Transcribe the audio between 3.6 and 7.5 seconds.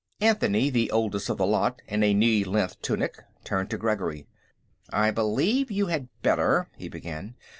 to Gregory. "I believe you had better...." he began.